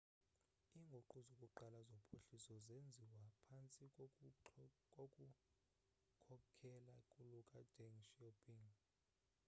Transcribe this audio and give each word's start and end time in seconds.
inguqu 0.77 1.17
zokuqala 1.27 1.79
zophuhliso 1.89 2.53
zenziwa 2.67 3.25
phantsi 3.43 3.83
kokukhokhelo 3.95 6.95
lukadeng 7.33 7.97
xiaoping 8.09 8.65